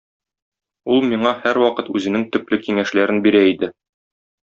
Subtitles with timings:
[0.93, 3.71] Ул миңа һәрвакыт үзенең төпле киңәшләрен бирә иде.